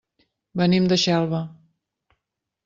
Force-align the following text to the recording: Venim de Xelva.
Venim 0.61 0.87
de 0.93 0.97
Xelva. 1.03 1.43